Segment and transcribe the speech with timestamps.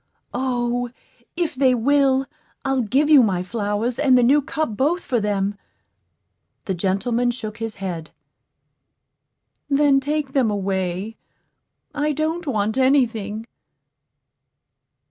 [0.33, 0.89] O,
[1.37, 2.25] if they will,
[2.65, 5.59] I'll give you my flowers and the new cup both for them."
[6.65, 8.09] The gentleman shook his head.
[9.69, 11.17] "Then take them away.
[11.93, 13.45] I don't want any thing."